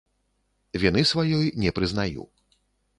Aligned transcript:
Віны 0.85 1.05
сваёй 1.11 1.47
не 1.67 1.77
прызнаю. 1.79 2.23